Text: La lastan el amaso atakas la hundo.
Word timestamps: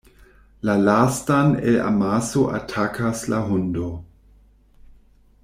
La 0.69 0.77
lastan 0.85 1.53
el 1.71 1.77
amaso 1.89 2.47
atakas 2.61 3.23
la 3.35 3.43
hundo. 3.53 3.87